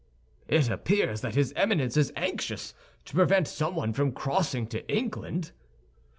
"It 0.47 0.67
appears 0.67 1.21
that 1.21 1.35
his 1.35 1.53
Eminence 1.55 1.95
is 1.95 2.11
anxious 2.15 2.73
to 3.05 3.13
prevent 3.13 3.47
someone 3.47 3.93
from 3.93 4.13
crossing 4.13 4.65
to 4.69 4.83
England?" 4.91 5.51